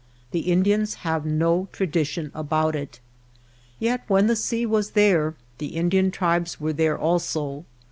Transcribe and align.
The 0.31 0.49
Indians 0.51 0.95
have 1.05 1.27
no 1.27 1.67
tra 1.71 1.85
dition 1.85 2.31
about 2.33 2.75
it. 2.75 2.99
Yet 3.77 4.01
when 4.07 4.25
the 4.25 4.35
sea 4.35 4.65
was 4.65 4.93
there 4.97 5.35
the 5.59 5.75
Indian 5.77 6.09
tribes 6.09 6.59
were 6.59 6.73
there 6.73 6.97
also. 6.97 7.65